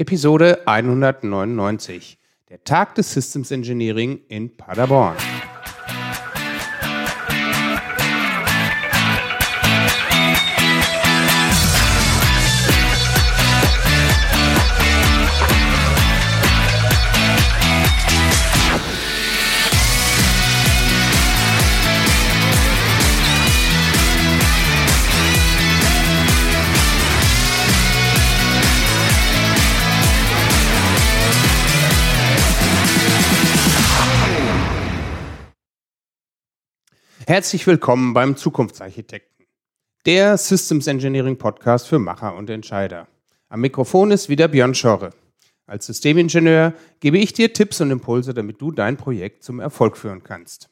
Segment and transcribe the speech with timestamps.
[0.00, 2.18] Episode 199.
[2.50, 5.16] Der Tag des Systems Engineering in Paderborn.
[37.28, 39.44] Herzlich willkommen beim Zukunftsarchitekten,
[40.06, 43.06] der Systems Engineering Podcast für Macher und Entscheider.
[43.50, 45.10] Am Mikrofon ist wieder Björn Schorre.
[45.66, 50.22] Als Systemingenieur gebe ich dir Tipps und Impulse, damit du dein Projekt zum Erfolg führen
[50.22, 50.70] kannst.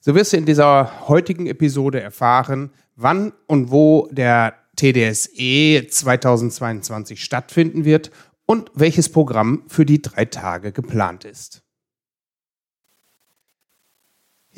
[0.00, 7.84] So wirst du in dieser heutigen Episode erfahren, wann und wo der TDSE 2022 stattfinden
[7.84, 8.10] wird
[8.46, 11.62] und welches Programm für die drei Tage geplant ist.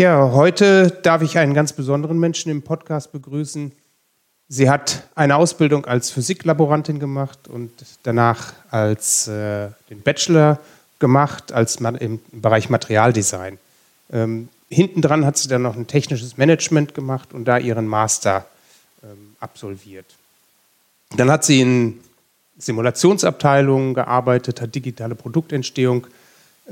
[0.00, 3.70] Ja, heute darf ich einen ganz besonderen Menschen im Podcast begrüßen.
[4.48, 7.70] Sie hat eine Ausbildung als Physiklaborantin gemacht und
[8.02, 10.58] danach als äh, den Bachelor
[11.00, 13.58] gemacht als im Bereich Materialdesign.
[14.10, 18.46] Ähm, Hinten dran hat sie dann noch ein technisches Management gemacht und da ihren Master
[19.02, 20.06] ähm, absolviert.
[21.14, 22.00] Dann hat sie in
[22.56, 26.06] Simulationsabteilungen gearbeitet, hat digitale Produktentstehung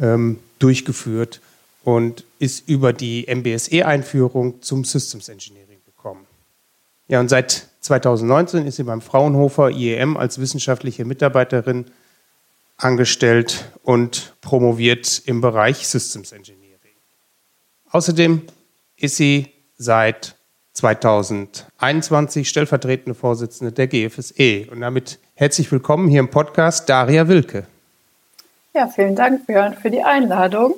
[0.00, 1.42] ähm, durchgeführt
[1.88, 6.26] und ist über die MBSE-Einführung zum Systems Engineering gekommen.
[7.06, 11.86] Ja, und seit 2019 ist sie beim Fraunhofer IEM als wissenschaftliche Mitarbeiterin
[12.76, 16.76] angestellt und promoviert im Bereich Systems Engineering.
[17.90, 18.42] Außerdem
[18.98, 19.46] ist sie
[19.78, 20.36] seit
[20.74, 24.66] 2021 stellvertretende Vorsitzende der GFSE.
[24.70, 27.66] Und damit herzlich willkommen hier im Podcast Daria Wilke.
[28.74, 30.74] Ja, vielen Dank, Björn, für die Einladung.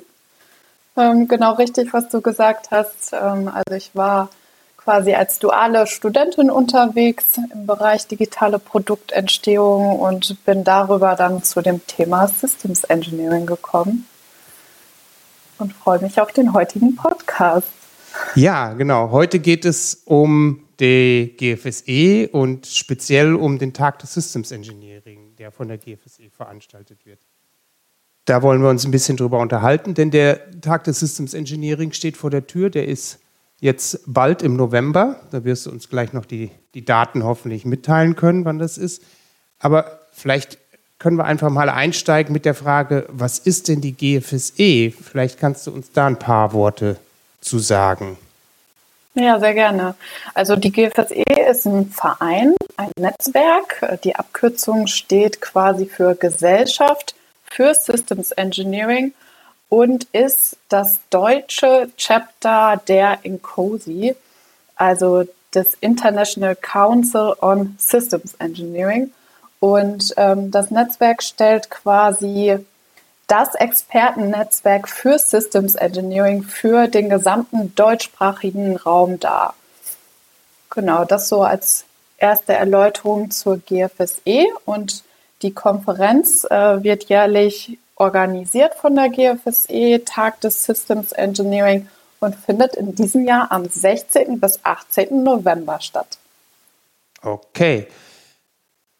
[0.97, 3.13] Ähm, genau richtig, was du gesagt hast.
[3.13, 4.29] Ähm, also ich war
[4.77, 11.85] quasi als duale Studentin unterwegs im Bereich digitale Produktentstehung und bin darüber dann zu dem
[11.85, 14.07] Thema Systems Engineering gekommen
[15.59, 17.67] und freue mich auf den heutigen Podcast.
[18.35, 19.11] Ja, genau.
[19.11, 25.51] Heute geht es um die GFSE und speziell um den Tag des Systems Engineering, der
[25.51, 27.19] von der GFSE veranstaltet wird.
[28.25, 32.17] Da wollen wir uns ein bisschen drüber unterhalten, denn der Tag des Systems Engineering steht
[32.17, 32.69] vor der Tür.
[32.69, 33.19] Der ist
[33.59, 35.21] jetzt bald im November.
[35.31, 39.01] Da wirst du uns gleich noch die, die Daten hoffentlich mitteilen können, wann das ist.
[39.59, 40.59] Aber vielleicht
[40.99, 44.91] können wir einfach mal einsteigen mit der Frage, was ist denn die GFSE?
[44.91, 46.97] Vielleicht kannst du uns da ein paar Worte
[47.41, 48.17] zu sagen.
[49.15, 49.95] Ja, sehr gerne.
[50.35, 53.99] Also die GFSE ist ein Verein, ein Netzwerk.
[54.03, 57.15] Die Abkürzung steht quasi für Gesellschaft
[57.51, 59.13] für Systems Engineering
[59.69, 64.15] und ist das deutsche Chapter der INCOSI,
[64.75, 69.11] also des International Council on Systems Engineering.
[69.59, 72.57] Und ähm, das Netzwerk stellt quasi
[73.27, 79.53] das Expertennetzwerk für Systems Engineering für den gesamten deutschsprachigen Raum dar.
[80.69, 81.85] Genau, das so als
[82.17, 85.03] erste Erläuterung zur GFSE und
[85.41, 91.87] die Konferenz äh, wird jährlich organisiert von der GFSE, Tag des Systems Engineering,
[92.19, 94.39] und findet in diesem Jahr am 16.
[94.39, 95.23] bis 18.
[95.23, 96.19] November statt.
[97.21, 97.87] Okay.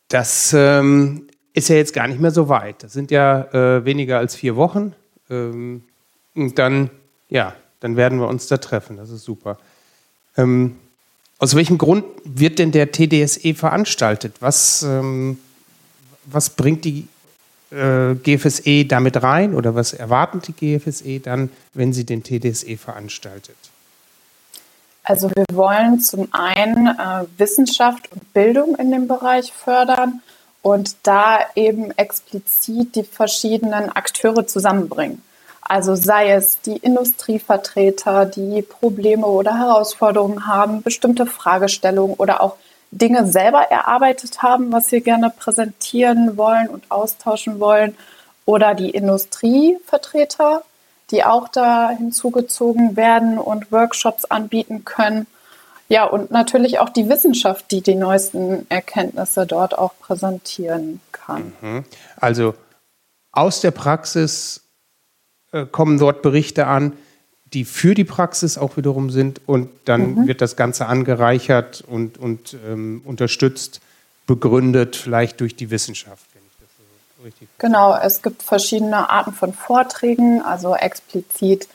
[0.07, 2.84] Das ähm, ist ja jetzt gar nicht mehr so weit.
[2.84, 4.94] Das sind ja äh, weniger als vier Wochen.
[5.29, 5.84] Ähm,
[6.35, 6.90] und dann,
[7.29, 8.97] ja, dann werden wir uns da treffen.
[8.97, 9.58] Das ist super.
[10.35, 10.78] Ähm,
[11.38, 14.35] aus welchem Grund wird denn der TDSE veranstaltet?
[14.41, 15.40] Was, ähm,
[16.31, 17.07] was bringt die
[17.71, 23.55] äh, GFSE damit rein oder was erwarten die GFSE dann, wenn sie den TDSE veranstaltet?
[25.03, 30.21] Also wir wollen zum einen äh, Wissenschaft und Bildung in dem Bereich fördern
[30.61, 35.23] und da eben explizit die verschiedenen Akteure zusammenbringen.
[35.61, 42.57] Also sei es die Industrievertreter, die Probleme oder Herausforderungen haben, bestimmte Fragestellungen oder auch
[42.91, 47.96] Dinge selber erarbeitet haben, was wir gerne präsentieren wollen und austauschen wollen,
[48.46, 50.64] oder die Industrievertreter,
[51.11, 55.28] die auch da hinzugezogen werden und Workshops anbieten können.
[55.88, 61.53] Ja, und natürlich auch die Wissenschaft, die die neuesten Erkenntnisse dort auch präsentieren kann.
[61.61, 61.84] Mhm.
[62.17, 62.55] Also
[63.32, 64.64] aus der Praxis
[65.52, 66.94] äh, kommen dort Berichte an,
[67.53, 70.27] die für die Praxis auch wiederum sind und dann mhm.
[70.27, 73.81] wird das Ganze angereichert und, und ähm, unterstützt,
[74.25, 76.25] begründet, vielleicht durch die Wissenschaft.
[77.25, 77.49] richtig.
[77.57, 81.67] Genau, es gibt verschiedene Arten von Vorträgen, also explizit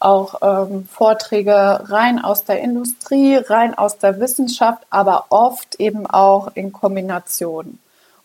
[0.00, 1.52] auch ähm, Vorträge
[1.90, 7.78] rein aus der Industrie, rein aus der Wissenschaft, aber oft eben auch in Kombination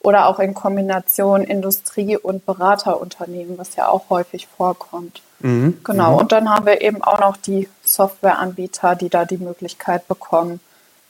[0.06, 5.24] oder auch in Kombination Industrie und Beraterunternehmen, was ja auch häufig vorkommt.
[5.40, 5.80] Mhm.
[5.84, 6.12] Genau.
[6.12, 6.18] Mhm.
[6.18, 10.60] Und dann haben wir eben auch noch die Softwareanbieter, die da die Möglichkeit bekommen,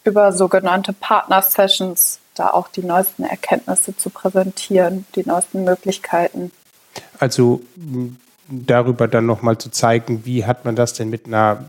[0.06, 6.52] über sogenannte Partner-Sessions da auch die neuesten Erkenntnisse zu präsentieren, die neuesten Möglichkeiten.
[7.20, 7.62] Also
[8.48, 11.66] darüber dann nochmal zu zeigen, wie hat man das denn mit einer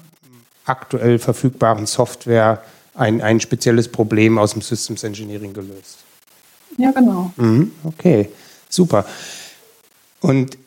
[0.65, 2.63] aktuell verfügbaren Software
[2.95, 5.99] ein, ein spezielles Problem aus dem Systems Engineering gelöst.
[6.77, 7.33] Ja, genau.
[7.37, 8.29] Mhm, okay,
[8.69, 9.07] super.
[10.21, 10.59] Und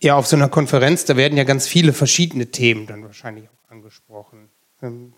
[0.00, 3.70] ja, auf so einer Konferenz, da werden ja ganz viele verschiedene Themen dann wahrscheinlich auch
[3.70, 4.48] angesprochen.
[4.82, 5.12] Ähm,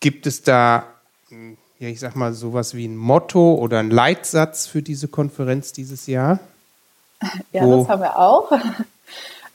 [0.00, 0.84] gibt es da,
[1.28, 5.72] hm, ja, ich sag mal, sowas wie ein Motto oder ein Leitsatz für diese Konferenz
[5.72, 6.38] dieses Jahr?
[7.52, 8.52] Ja, Wo das haben wir auch.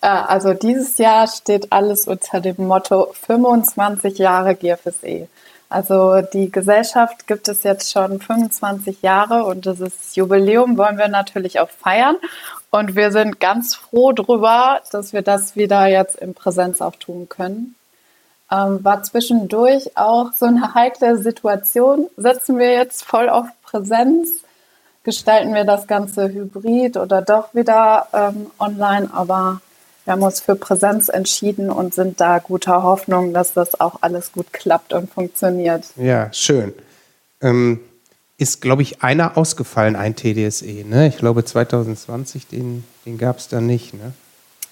[0.04, 5.28] Äh, also dieses Jahr steht alles unter dem Motto 25 Jahre GFSE.
[5.72, 11.62] Also die Gesellschaft gibt es jetzt schon 25 Jahre und dieses Jubiläum wollen wir natürlich
[11.62, 12.18] auch feiern.
[12.72, 17.30] Und wir sind ganz froh darüber, dass wir das wieder jetzt in Präsenz auch tun
[17.30, 17.76] können.
[18.52, 22.10] Ähm, war zwischendurch auch so eine heikle Situation.
[22.18, 24.44] Setzen wir jetzt voll auf Präsenz?
[25.04, 29.10] Gestalten wir das Ganze hybrid oder doch wieder ähm, online?
[29.14, 29.62] Aber
[30.06, 34.32] wir haben uns für Präsenz entschieden und sind da guter Hoffnung, dass das auch alles
[34.32, 35.86] gut klappt und funktioniert.
[35.96, 36.74] Ja, schön.
[37.42, 37.80] Ähm,
[38.38, 40.84] ist, glaube ich, einer ausgefallen, ein TDSE.
[40.88, 41.08] Ne?
[41.08, 43.94] Ich glaube, 2020, den, den gab es da nicht.
[43.94, 44.14] Ne?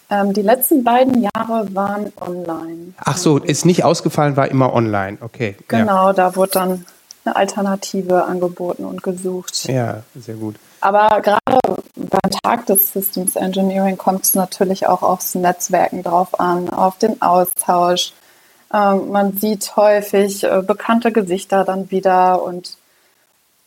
[0.09, 2.93] Ähm, die letzten beiden Jahre waren online.
[2.97, 5.19] Ach so, ist nicht ausgefallen, war immer online.
[5.21, 5.55] Okay.
[5.67, 6.13] Genau, ja.
[6.13, 6.85] da wurde dann
[7.25, 9.67] eine Alternative angeboten und gesucht.
[9.67, 10.55] Ja, sehr gut.
[10.81, 11.59] Aber gerade
[11.95, 17.21] beim Tag des Systems Engineering kommt es natürlich auch aufs Netzwerken drauf an, auf den
[17.21, 18.13] Austausch.
[18.73, 22.77] Ähm, man sieht häufig äh, bekannte Gesichter dann wieder und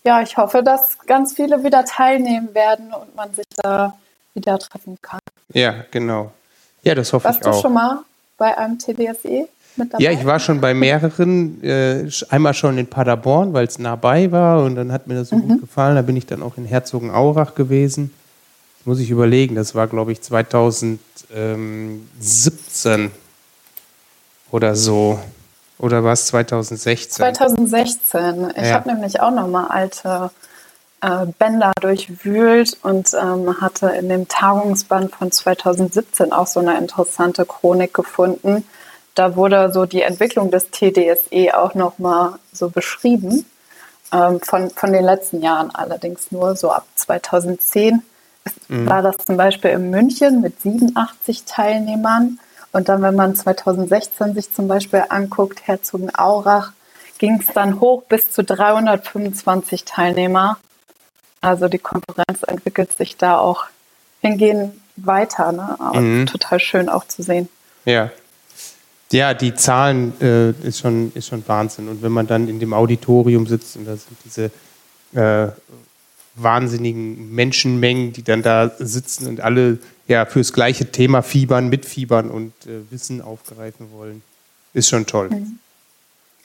[0.04, 3.96] ja, ich hoffe, dass ganz viele wieder teilnehmen werden und man sich da
[4.34, 5.20] wieder treffen kann.
[5.52, 6.32] Ja, genau.
[6.82, 7.50] Ja, das hoffe Warst ich auch.
[7.50, 7.98] Warst du schon mal
[8.36, 9.48] bei einem TDSE?
[9.76, 10.04] Mit dabei?
[10.04, 11.62] Ja, ich war schon bei mehreren.
[11.62, 15.30] Äh, einmal schon in Paderborn, weil es nah bei war und dann hat mir das
[15.30, 15.48] so mhm.
[15.48, 15.96] gut gefallen.
[15.96, 18.12] Da bin ich dann auch in Herzogenaurach gewesen.
[18.78, 23.10] Das muss ich überlegen, das war glaube ich 2017
[24.50, 25.20] oder so.
[25.78, 27.24] Oder war es 2016?
[27.24, 28.52] 2016.
[28.56, 28.74] Ich ja.
[28.74, 30.30] habe nämlich auch noch mal alte
[31.00, 37.44] äh, Bänder durchwühlt und ähm, hatte in dem Tagungsband von 2017 auch so eine interessante
[37.44, 38.64] Chronik gefunden
[39.14, 43.44] da wurde so die Entwicklung des TDSE auch nochmal so beschrieben,
[44.12, 48.02] ähm, von, von den letzten Jahren allerdings nur so ab 2010.
[48.68, 48.88] Mhm.
[48.88, 52.38] War das zum Beispiel in München mit 87 Teilnehmern.
[52.72, 56.72] Und dann, wenn man 2016 sich zum Beispiel anguckt, Herzogenaurach,
[57.18, 60.58] ging es dann hoch bis zu 325 Teilnehmer.
[61.40, 63.66] Also die Konferenz entwickelt sich da auch
[64.20, 65.52] hingehend weiter.
[65.52, 65.76] Ne?
[65.78, 66.26] Aber mhm.
[66.26, 67.48] total schön auch zu sehen.
[67.84, 68.10] Ja,
[69.12, 71.88] ja, die Zahlen äh, ist, schon, ist schon Wahnsinn.
[71.88, 74.50] Und wenn man dann in dem Auditorium sitzt und da sind diese
[75.14, 75.52] äh,
[76.34, 79.78] wahnsinnigen Menschenmengen, die dann da sitzen und alle
[80.08, 84.22] ja fürs gleiche Thema fiebern, mitfiebern und äh, Wissen aufgreifen wollen,
[84.72, 85.28] ist schon toll.
[85.30, 85.58] Mhm.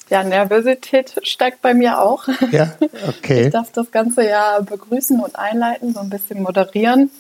[0.09, 2.27] Ja, Nervosität steigt bei mir auch.
[2.51, 2.74] Ja,
[3.07, 3.45] okay.
[3.47, 7.12] Ich darf das ganze ja begrüßen und einleiten, so ein bisschen moderieren.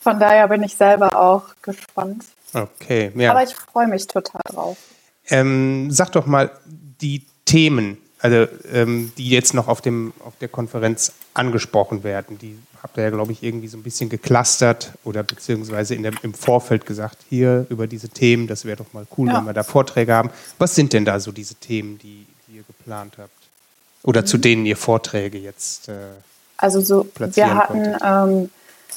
[0.00, 3.30] Von daher bin ich selber auch gespannt, Okay, ja.
[3.30, 4.76] Aber ich freue mich total drauf.
[5.28, 10.48] Ähm, sag doch mal die Themen, also ähm, die jetzt noch auf, dem, auf der
[10.48, 12.38] Konferenz angesprochen werden.
[12.38, 16.12] Die habt ihr ja, glaube ich, irgendwie so ein bisschen geclustert oder beziehungsweise in der,
[16.22, 19.38] im Vorfeld gesagt, hier über diese Themen, das wäre doch mal cool, ja.
[19.38, 20.30] wenn wir da Vorträge haben.
[20.58, 23.30] Was sind denn da so diese Themen, die, die ihr geplant habt?
[24.02, 24.26] Oder mhm.
[24.26, 25.94] zu denen ihr Vorträge jetzt äh,
[26.56, 28.50] Also so, wir hatten ähm,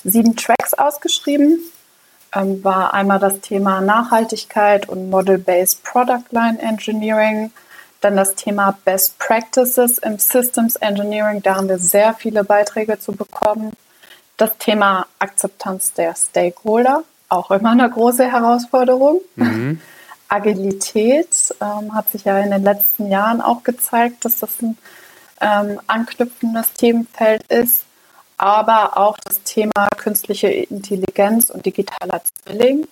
[0.04, 1.60] sieben Tracks ausgeschrieben
[2.34, 7.52] ähm, war einmal das Thema Nachhaltigkeit und Model-Based Product Line Engineering.
[8.02, 11.42] Dann das Thema Best Practices im Systems Engineering.
[11.42, 13.74] Da haben wir sehr viele Beiträge zu bekommen.
[14.38, 19.20] Das Thema Akzeptanz der Stakeholder, auch immer eine große Herausforderung.
[19.36, 19.82] Mhm.
[20.30, 24.78] Agilität ähm, hat sich ja in den letzten Jahren auch gezeigt, dass das ein
[25.42, 27.86] ähm, anknüpfendes Themenfeld ist
[28.40, 32.88] aber auch das Thema künstliche Intelligenz und digitaler Zwilling.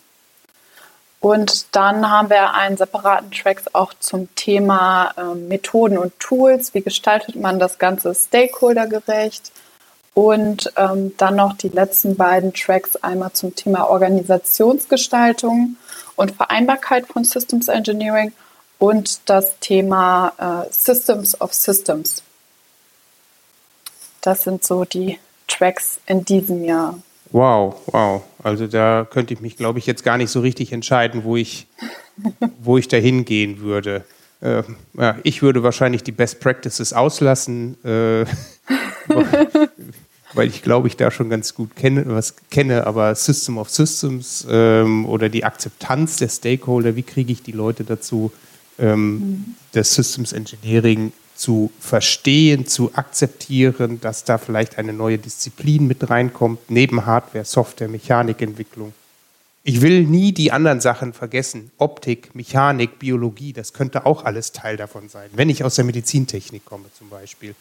[1.20, 6.74] Und dann haben wir einen separaten Track auch zum Thema äh, Methoden und Tools.
[6.74, 9.52] Wie gestaltet man das Ganze stakeholdergerecht?
[10.14, 15.78] Und ähm, dann noch die letzten beiden Tracks einmal zum Thema Organisationsgestaltung
[16.16, 18.34] und Vereinbarkeit von Systems Engineering
[18.80, 22.24] und das Thema äh, Systems of Systems.
[24.22, 27.00] Das sind so die Tracks in diesem Jahr.
[27.32, 28.24] Wow, wow.
[28.44, 31.68] Also da könnte ich mich, glaube ich, jetzt gar nicht so richtig entscheiden, wo ich,
[32.62, 34.06] wo ich da hingehen würde.
[34.42, 34.64] Äh,
[34.94, 37.84] ja, ich würde wahrscheinlich die Best Practices auslassen.
[37.84, 38.26] Äh,
[40.34, 44.46] weil ich glaube, ich da schon ganz gut kenne, was kenne, aber System of Systems
[44.50, 48.32] ähm, oder die Akzeptanz der Stakeholder, wie kriege ich die Leute dazu,
[48.78, 49.56] ähm, mhm.
[49.72, 56.70] das Systems Engineering zu verstehen, zu akzeptieren, dass da vielleicht eine neue Disziplin mit reinkommt,
[56.70, 58.94] neben Hardware, Software, Mechanikentwicklung.
[59.64, 61.72] Ich will nie die anderen Sachen vergessen.
[61.78, 65.30] Optik, Mechanik, Biologie, das könnte auch alles Teil davon sein.
[65.34, 67.54] Wenn ich aus der Medizintechnik komme zum Beispiel,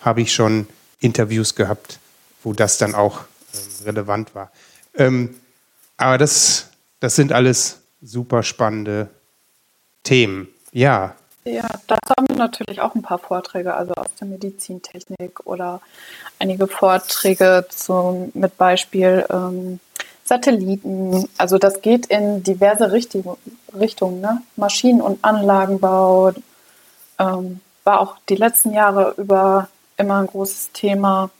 [0.00, 0.66] habe ich schon
[1.00, 1.98] Interviews gehabt,
[2.42, 4.50] wo das dann auch ähm, relevant war.
[4.94, 5.34] Ähm,
[5.96, 6.68] aber das,
[7.00, 9.10] das sind alles super spannende
[10.04, 10.48] Themen.
[10.72, 11.16] Ja.
[11.44, 15.80] Ja, dazu haben wir natürlich auch ein paar Vorträge, also aus der Medizintechnik oder
[16.38, 19.80] einige Vorträge zum, mit Beispiel ähm,
[20.22, 21.28] Satelliten.
[21.38, 23.38] Also das geht in diverse Richtung,
[23.74, 24.20] Richtungen.
[24.20, 24.42] Ne?
[24.56, 26.32] Maschinen- und Anlagenbau
[27.18, 31.30] ähm, war auch die letzten Jahre über immer ein großes Thema.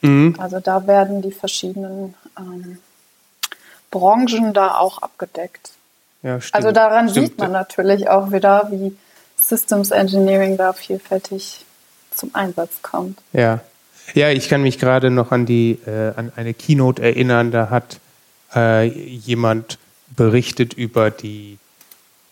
[0.00, 0.36] Mhm.
[0.38, 2.78] Also da werden die verschiedenen ähm,
[3.90, 5.72] Branchen da auch abgedeckt.
[6.22, 7.28] Ja, also daran stimmt.
[7.28, 8.96] sieht man natürlich auch wieder, wie
[9.36, 11.64] Systems Engineering da vielfältig
[12.14, 13.18] zum Einsatz kommt.
[13.32, 13.60] Ja,
[14.14, 17.50] ja, ich kann mich gerade noch an die äh, an eine Keynote erinnern.
[17.50, 17.98] Da hat
[18.54, 19.78] äh, jemand
[20.16, 21.58] berichtet über die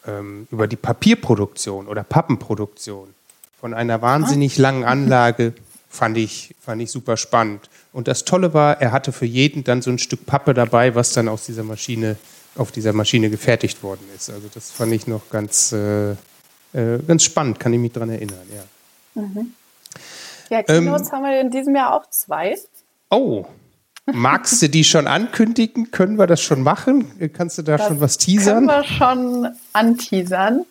[0.06, 3.14] ähm, über die Papierproduktion oder Pappenproduktion
[3.60, 5.54] von einer wahnsinnig langen Anlage.
[5.92, 7.68] Fand ich, fand ich super spannend.
[7.92, 11.12] Und das Tolle war, er hatte für jeden dann so ein Stück Pappe dabei, was
[11.14, 12.16] dann aus dieser Maschine,
[12.56, 14.30] auf dieser Maschine gefertigt worden ist.
[14.30, 16.16] Also das fand ich noch ganz, äh, äh,
[17.06, 19.22] ganz spannend, kann ich mich daran erinnern, ja.
[19.22, 19.54] Mhm.
[20.50, 22.56] Ja, Keynotes ähm, haben wir in diesem Jahr auch zwei.
[23.08, 23.46] Oh,
[24.06, 25.92] magst du die schon ankündigen?
[25.92, 27.32] Können wir das schon machen?
[27.32, 28.66] Kannst du da das schon was teasern?
[28.66, 30.66] Können wir schon anteasern.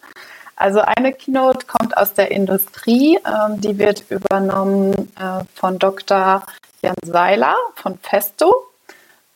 [0.58, 6.44] Also eine Keynote kommt aus der Industrie, ähm, die wird übernommen äh, von Dr.
[6.82, 8.69] Jan Seiler von Festo.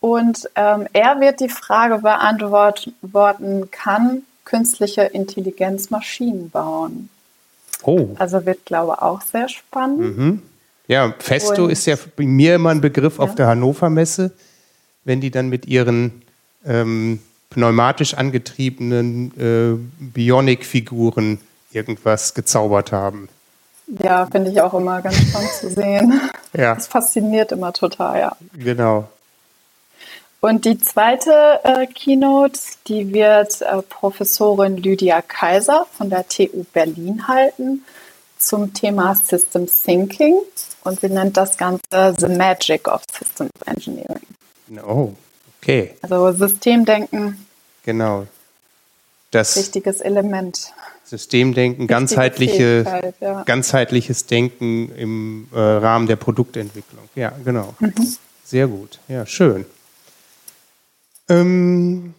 [0.03, 7.07] Und ähm, er wird die Frage beantworten, kann künstliche Intelligenz Maschinen bauen?
[7.83, 8.09] Oh.
[8.19, 10.17] Also wird, glaube ich, auch sehr spannend.
[10.17, 10.41] Mhm.
[10.89, 13.23] Ja, Festo Und, ist ja bei mir immer ein Begriff ja.
[13.23, 14.33] auf der Hannover Messe,
[15.05, 16.21] wenn die dann mit ihren
[16.65, 21.39] ähm, pneumatisch angetriebenen äh, Bionik-Figuren
[21.71, 23.29] irgendwas gezaubert haben.
[23.87, 26.19] Ja, finde ich auch immer ganz spannend zu sehen.
[26.51, 26.75] Ja.
[26.75, 28.35] Das fasziniert immer total, ja.
[28.53, 29.07] Genau.
[30.43, 37.29] Und die zweite äh, Keynote, die wird äh, Professorin Lydia Kaiser von der TU Berlin
[37.29, 37.85] halten
[38.39, 40.35] zum Thema Systems Thinking.
[40.83, 44.19] Und sie nennt das Ganze The Magic of Systems Engineering.
[44.85, 45.13] Oh,
[45.61, 45.95] okay.
[46.01, 47.45] Also Systemdenken.
[47.85, 48.27] Genau.
[49.31, 50.73] Das wichtiges Element.
[51.05, 53.43] Systemdenken, ganzheitliche, ja.
[53.43, 57.07] ganzheitliches Denken im äh, Rahmen der Produktentwicklung.
[57.15, 57.75] Ja, genau.
[57.79, 57.93] Mhm.
[58.43, 58.99] Sehr gut.
[59.07, 59.65] Ja, schön.
[61.29, 62.13] Ähm,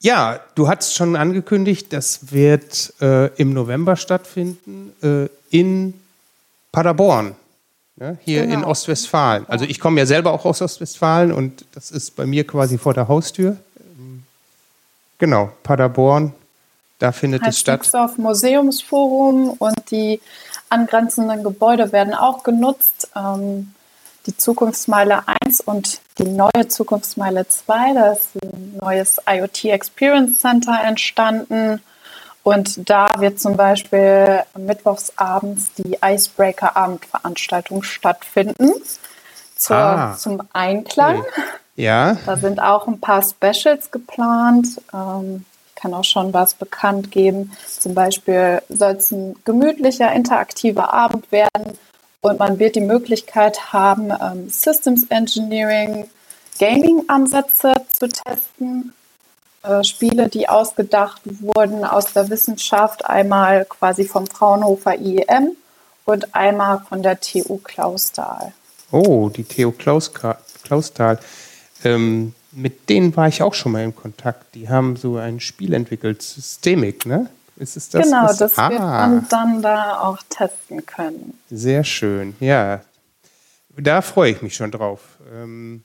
[0.00, 5.94] ja, du hast schon angekündigt, das wird äh, im November stattfinden äh, in
[6.72, 7.36] Paderborn,
[7.96, 8.54] ne, hier genau.
[8.54, 9.46] in Ostwestfalen.
[9.48, 12.92] Also ich komme ja selber auch aus Ostwestfalen und das ist bei mir quasi vor
[12.92, 13.56] der Haustür.
[13.98, 14.24] Ähm,
[15.18, 16.34] genau, Paderborn
[16.98, 17.80] da findet heißt es statt.
[17.80, 20.20] Mixdorf Museumsforum und die
[20.68, 23.10] angrenzenden Gebäude werden auch genutzt.
[23.14, 23.74] Ähm,
[24.26, 30.78] die Zukunftsmeile 1 und die neue Zukunftsmeile 2, da ist ein neues IoT Experience Center
[30.82, 31.80] entstanden.
[32.42, 38.72] Und da wird zum Beispiel mittwochsabends die Icebreaker-Abendveranstaltung stattfinden.
[39.56, 40.16] Zur, ah.
[40.16, 41.24] Zum Einklang.
[41.76, 42.18] Ja.
[42.26, 44.80] Da sind auch ein paar Specials geplant.
[44.92, 47.52] Ähm, kann auch schon was bekannt geben.
[47.66, 51.78] Zum Beispiel soll es ein gemütlicher, interaktiver Abend werden
[52.24, 56.08] und man wird die Möglichkeit haben, ähm, Systems Engineering,
[56.58, 58.94] Gaming-Ansätze zu testen.
[59.62, 65.50] Äh, Spiele, die ausgedacht wurden aus der Wissenschaft, einmal quasi vom Fraunhofer IEM
[66.06, 68.54] und einmal von der TU Clausthal.
[68.90, 71.18] Oh, die TU Clausthal.
[71.84, 74.54] Ähm, mit denen war ich auch schon mal in Kontakt.
[74.54, 77.28] Die haben so ein Spiel entwickelt, Systemic, ne?
[77.56, 78.04] Ist es das?
[78.04, 78.70] Genau, das ah.
[78.70, 81.38] wird man dann da auch testen können.
[81.50, 82.80] Sehr schön, ja.
[83.76, 85.00] da freue ich mich schon drauf.
[85.32, 85.84] Ähm,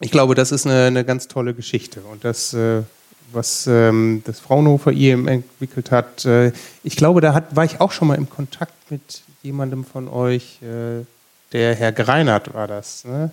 [0.00, 2.00] ich glaube, das ist eine, eine, ganz tolle Geschichte.
[2.00, 2.82] Und das, äh,
[3.32, 7.92] was ähm, das Fraunhofer IM entwickelt hat, äh, ich glaube, da hat, war ich auch
[7.92, 11.04] schon mal im Kontakt mit jemandem von euch, äh,
[11.52, 13.04] der Herr Greinert war das.
[13.04, 13.30] Ne?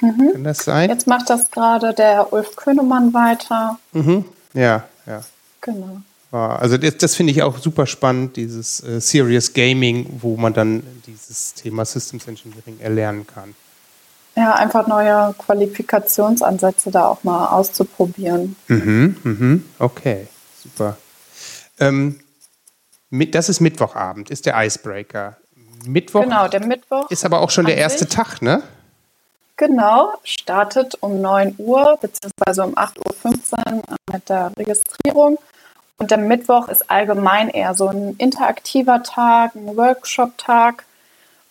[0.00, 0.32] Mhm.
[0.32, 0.90] Kann das sein?
[0.90, 3.78] Jetzt macht das gerade der Ulf Könemann weiter.
[3.92, 4.24] Mhm.
[4.52, 5.22] Ja, ja.
[5.60, 6.00] Genau.
[6.36, 10.82] Also das, das finde ich auch super spannend, dieses äh, Serious Gaming, wo man dann
[11.06, 13.54] dieses Thema Systems Engineering erlernen kann.
[14.36, 18.54] Ja, einfach neue Qualifikationsansätze da auch mal auszuprobieren.
[18.68, 20.26] Mhm, mhm, okay,
[20.62, 20.98] super.
[21.80, 22.20] Ähm,
[23.08, 25.36] mit, das ist Mittwochabend, ist der Icebreaker.
[25.86, 28.62] Mittwoch genau, der Mittwoch ist aber auch schon der erste Tag, ne?
[29.56, 35.38] Genau, startet um 9 Uhr beziehungsweise um 8.15 Uhr mit der Registrierung.
[35.98, 40.84] Und der Mittwoch ist allgemein eher so ein interaktiver Tag, ein Workshop-Tag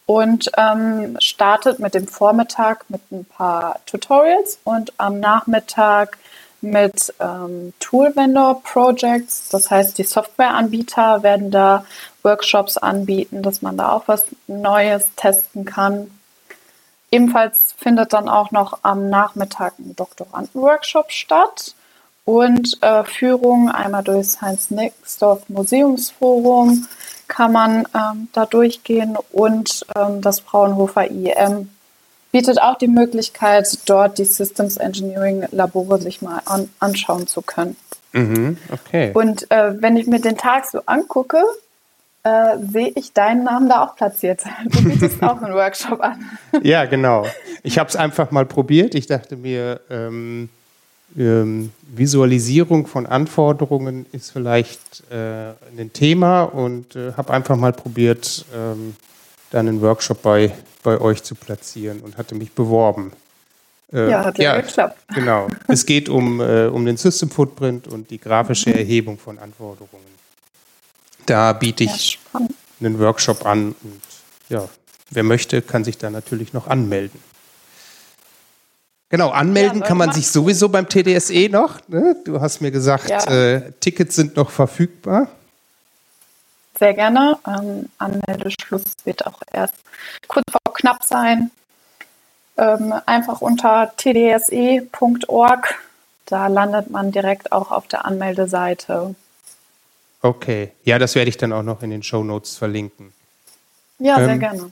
[0.05, 6.19] und ähm, startet mit dem Vormittag mit ein paar Tutorials und am Nachmittag
[6.61, 9.49] mit ähm, Tool-Vendor-Projects.
[9.49, 11.85] Das heißt, die Softwareanbieter werden da
[12.21, 16.11] Workshops anbieten, dass man da auch was Neues testen kann.
[17.11, 21.73] Ebenfalls findet dann auch noch am Nachmittag ein Doktorandenworkshop statt
[22.25, 26.87] und äh, Führung einmal durchs Heinz-Nixdorf Museumsforum
[27.27, 31.69] kann man ähm, da durchgehen und ähm, das Fraunhofer IEM
[32.31, 37.77] bietet auch die Möglichkeit, dort die Systems Engineering Labore sich mal an, anschauen zu können.
[38.11, 39.11] Mhm, okay.
[39.13, 41.41] Und äh, wenn ich mir den Tag so angucke,
[42.23, 44.41] äh, sehe ich deinen Namen da auch platziert.
[44.65, 46.29] Du bietest auch einen Workshop an.
[46.63, 47.25] Ja, genau.
[47.63, 48.95] Ich habe es einfach mal probiert.
[48.95, 50.49] Ich dachte mir, ähm,
[51.17, 58.45] ähm, Visualisierung von Anforderungen ist vielleicht äh, ein Thema und äh, habe einfach mal probiert,
[58.53, 58.95] ähm,
[59.51, 60.51] dann einen Workshop bei,
[60.83, 63.11] bei euch zu platzieren und hatte mich beworben.
[63.93, 64.97] Äh, ja, hat ja, geklappt.
[65.15, 65.47] Genau.
[65.67, 70.15] es geht um, äh, um den System Footprint und die grafische Erhebung von Anforderungen.
[71.25, 72.41] Da biete ich ja,
[72.79, 74.01] einen Workshop an und
[74.49, 74.67] ja,
[75.11, 77.19] wer möchte, kann sich da natürlich noch anmelden.
[79.09, 81.79] Genau, anmelden ja, kann man sich sowieso beim TDSE noch.
[81.87, 82.15] Ne?
[82.25, 83.23] Du hast mir gesagt, ja.
[83.25, 85.27] äh, Tickets sind noch verfügbar.
[86.77, 87.37] Sehr gerne.
[87.47, 89.75] Ähm, Anmeldeschluss wird auch erst
[90.27, 91.51] kurz vor knapp sein.
[92.57, 95.75] Ähm, einfach unter tdse.org.
[96.25, 99.15] Da landet man direkt auch auf der Anmeldeseite.
[100.21, 103.13] Okay, ja, das werde ich dann auch noch in den Show Notes verlinken.
[103.99, 104.71] Ja, sehr ähm, gerne.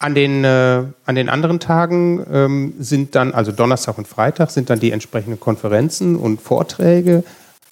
[0.00, 4.70] An den, äh, an den anderen Tagen ähm, sind dann, also Donnerstag und Freitag, sind
[4.70, 7.22] dann die entsprechenden Konferenzen und Vorträge.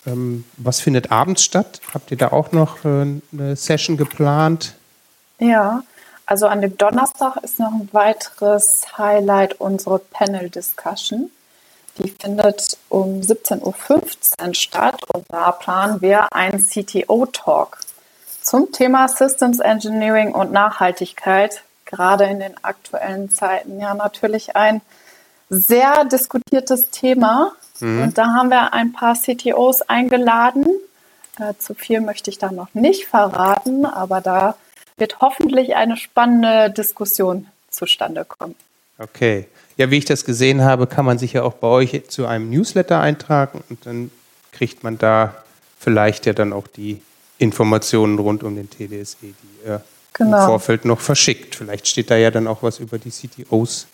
[0.06, 1.80] Ähm, was findet abends statt?
[1.94, 4.74] Habt ihr da auch noch äh, eine Session geplant?
[5.38, 5.82] Ja,
[6.26, 11.30] also an dem Donnerstag ist noch ein weiteres Highlight unsere Panel Discussion.
[11.96, 17.78] Die findet um 17.15 Uhr statt und da planen wir einen CTO-Talk
[18.42, 24.80] zum Thema Systems Engineering und Nachhaltigkeit gerade in den aktuellen Zeiten ja natürlich ein
[25.50, 27.52] sehr diskutiertes Thema.
[27.80, 28.02] Mhm.
[28.02, 30.66] Und da haben wir ein paar CTOs eingeladen.
[31.40, 34.56] Äh, zu viel möchte ich da noch nicht verraten, aber da
[34.96, 38.54] wird hoffentlich eine spannende Diskussion zustande kommen.
[38.98, 39.46] Okay.
[39.76, 42.50] Ja, wie ich das gesehen habe, kann man sich ja auch bei euch zu einem
[42.50, 44.10] Newsletter eintragen und dann
[44.50, 45.36] kriegt man da
[45.78, 47.00] vielleicht ja dann auch die
[47.38, 49.84] Informationen rund um den TDSE, die ihr
[50.18, 50.40] genau.
[50.40, 51.54] im Vorfeld noch verschickt.
[51.54, 53.86] Vielleicht steht da ja dann auch was über die CTOs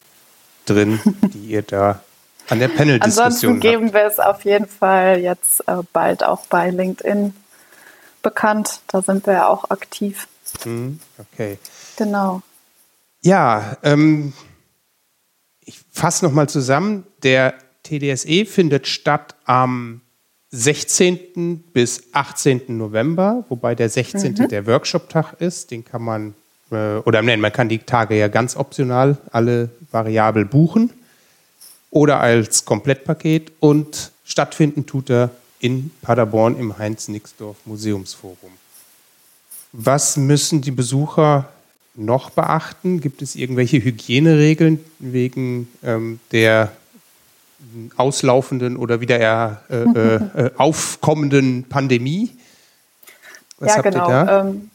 [0.67, 1.01] drin,
[1.33, 2.01] die ihr da
[2.49, 3.95] an der Panel-Diskussion Ansonsten geben habt.
[3.95, 7.35] wir es auf jeden Fall jetzt äh, bald auch bei LinkedIn
[8.23, 8.81] bekannt.
[8.89, 10.27] Da sind wir ja auch aktiv.
[10.63, 11.59] Hm, okay.
[11.97, 12.43] Genau.
[13.23, 14.35] Ja, ähm,
[15.61, 17.07] ich fasse nochmal zusammen.
[17.23, 20.01] Der TDSE findet statt am
[20.55, 21.64] 16.
[21.73, 22.62] bis 18.
[22.69, 24.35] November, wobei der 16.
[24.35, 24.49] Mhm.
[24.49, 25.73] der Workshop-Tag ist.
[25.73, 26.35] Den kann man,
[26.71, 30.90] äh, oder nein, man kann die Tage ja ganz optional alle variabel buchen
[31.90, 38.53] oder als Komplettpaket und stattfinden tut er in Paderborn im Heinz-Nixdorf Museumsforum.
[39.73, 41.49] Was müssen die Besucher
[41.97, 43.01] noch beachten?
[43.01, 46.73] Gibt es irgendwelche Hygieneregeln wegen ähm, der
[47.96, 50.14] auslaufenden oder wieder äh, äh,
[50.46, 52.37] äh, aufkommenden Pandemie?
[53.59, 54.09] Was ja, genau.
[54.09, 54.40] Da?
[54.40, 54.70] Ähm,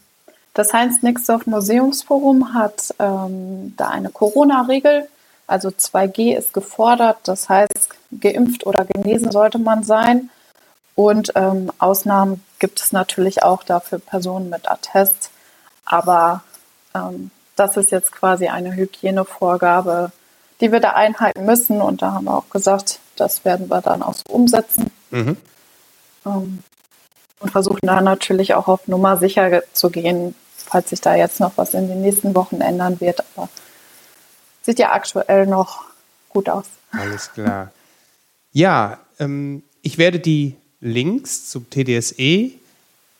[0.54, 5.08] das Heinz-Nixdorf Museumsforum hat ähm, da eine Corona-Regel.
[5.46, 7.88] Also 2G ist gefordert, das heißt,
[8.20, 10.30] geimpft oder genesen sollte man sein.
[10.94, 15.30] Und ähm, Ausnahmen gibt es natürlich auch dafür Personen mit Attest.
[15.84, 16.42] Aber
[16.94, 20.12] ähm, das ist jetzt quasi eine Hygienevorgabe,
[20.60, 21.80] die wir da einhalten müssen.
[21.80, 24.90] Und da haben wir auch gesagt, das werden wir dann auch so umsetzen.
[25.10, 25.36] Mhm.
[26.26, 26.62] Ähm,
[27.40, 31.52] und versuchen da natürlich auch auf Nummer sicher zu gehen, falls sich da jetzt noch
[31.56, 33.24] was in den nächsten Wochen ändern wird.
[33.34, 33.48] Aber
[34.62, 35.84] sieht ja aktuell noch
[36.28, 36.66] gut aus.
[36.92, 37.72] Alles klar.
[38.52, 42.50] Ja, ähm, ich werde die Links zum TDSE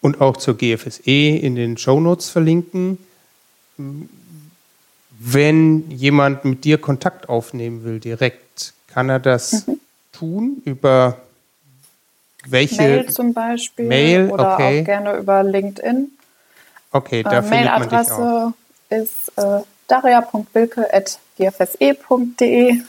[0.00, 2.98] und auch zur GFSE in den Shownotes verlinken.
[5.18, 9.80] Wenn jemand mit dir Kontakt aufnehmen will direkt, kann er das mhm.
[10.12, 11.18] tun über
[12.46, 12.82] welche?
[12.82, 14.80] Mail zum Beispiel Mail, oder okay.
[14.80, 16.12] auch gerne über LinkedIn.
[16.92, 18.52] Okay, da äh, findet Mailadresse
[18.88, 22.80] ist äh, daria.wilke.gfse.de.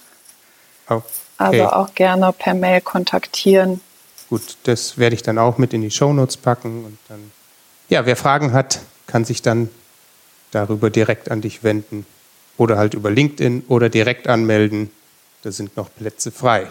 [0.88, 1.04] Okay.
[1.38, 3.80] Also auch gerne per Mail kontaktieren.
[4.30, 7.32] Gut, das werde ich dann auch mit in die Shownotes packen und dann,
[7.90, 9.70] ja, wer Fragen hat, kann sich dann
[10.52, 12.06] darüber direkt an dich wenden
[12.58, 14.92] oder halt über LinkedIn oder direkt anmelden.
[15.44, 16.68] Da sind noch Plätze frei.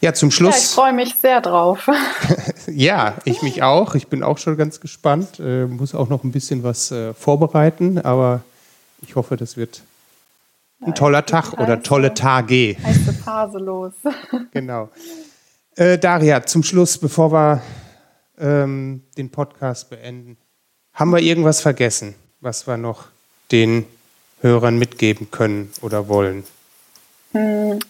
[0.00, 0.54] Ja, zum Schluss.
[0.54, 1.88] Ja, ich freue mich sehr drauf.
[2.66, 3.94] ja, ich mich auch.
[3.94, 5.40] Ich bin auch schon ganz gespannt.
[5.40, 8.42] Äh, muss auch noch ein bisschen was äh, vorbereiten, aber
[9.00, 9.82] ich hoffe, das wird
[10.82, 12.76] ein toller Tag oder tolle Tage.
[12.82, 13.94] Heiße Phase los.
[14.52, 14.90] genau.
[15.76, 17.62] Äh, Daria, zum Schluss, bevor wir
[18.38, 20.36] ähm, den Podcast beenden,
[20.94, 23.06] haben wir irgendwas vergessen, was wir noch
[23.52, 23.86] den
[24.40, 26.44] Hörern mitgeben können oder wollen?
[27.32, 27.80] Hm,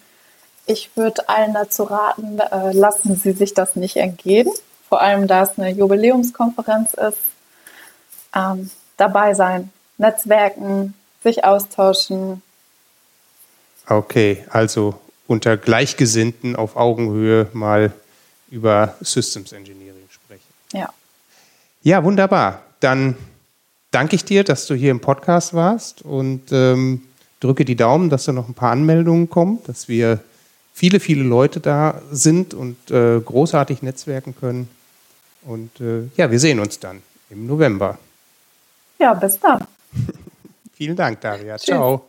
[0.66, 4.48] ich würde allen dazu raten, äh, lassen Sie sich das nicht entgehen,
[4.88, 7.18] vor allem da es eine Jubiläumskonferenz ist.
[8.34, 12.42] Ähm, dabei sein, Netzwerken, sich austauschen,
[13.88, 17.92] Okay, also unter Gleichgesinnten auf Augenhöhe mal
[18.50, 20.42] über Systems Engineering sprechen.
[20.72, 20.92] Ja.
[21.82, 22.62] Ja, wunderbar.
[22.84, 23.14] Dann
[23.92, 27.00] danke ich dir, dass du hier im Podcast warst und ähm,
[27.40, 30.18] drücke die Daumen, dass da noch ein paar Anmeldungen kommen, dass wir
[30.74, 34.68] viele, viele Leute da sind und äh, großartig netzwerken können.
[35.46, 37.98] Und äh, ja, wir sehen uns dann im November.
[38.98, 39.66] Ja, bis dann.
[40.74, 41.56] Vielen Dank, Daria.
[41.56, 42.04] Ciao.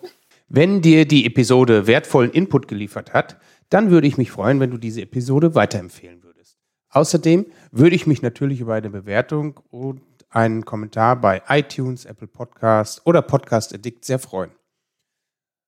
[0.49, 3.37] Wenn dir die Episode wertvollen Input geliefert hat,
[3.69, 6.57] dann würde ich mich freuen, wenn du diese Episode weiterempfehlen würdest.
[6.89, 10.01] Außerdem würde ich mich natürlich über eine Bewertung und
[10.35, 14.51] einen Kommentar bei iTunes, Apple Podcast oder Podcast Addict sehr freuen.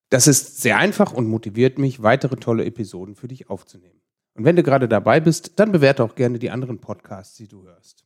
[0.09, 4.01] Das ist sehr einfach und motiviert mich, weitere tolle Episoden für dich aufzunehmen.
[4.35, 7.63] Und wenn du gerade dabei bist, dann bewerte auch gerne die anderen Podcasts, die du
[7.63, 8.05] hörst.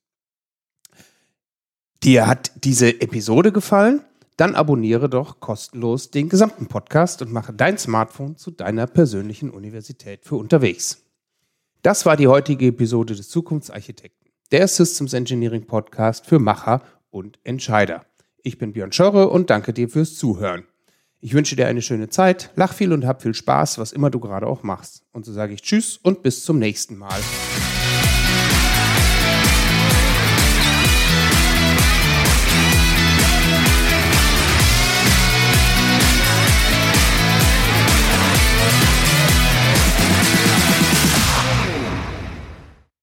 [2.04, 4.02] Dir hat diese Episode gefallen?
[4.41, 10.26] dann abonniere doch kostenlos den gesamten Podcast und mache dein Smartphone zu deiner persönlichen Universität
[10.26, 11.04] für unterwegs.
[11.84, 14.21] Das war die heutige Episode des Zukunftsarchitekten,
[14.52, 18.06] der Systems Engineering Podcast für Macher und Entscheider.
[18.44, 20.66] Ich bin Björn Schorre und danke dir fürs Zuhören.
[21.20, 24.20] Ich wünsche dir eine schöne Zeit, lach viel und hab viel Spaß, was immer du
[24.20, 25.04] gerade auch machst.
[25.14, 27.20] Und so sage ich Tschüss und bis zum nächsten Mal.